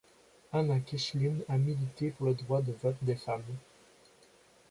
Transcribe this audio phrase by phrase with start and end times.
[0.51, 3.43] Anna Keichline a milité pour le droit de vote des femmes.